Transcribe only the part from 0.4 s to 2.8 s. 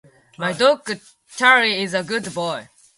dog Charlie is a good boy.